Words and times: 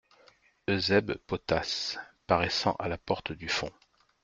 Eusèbe 0.67 1.19
Potasse, 1.27 1.99
paraissant 2.25 2.73
à 2.79 2.87
la 2.87 2.97
porte 2.97 3.33
du 3.33 3.47
fond. 3.47 3.69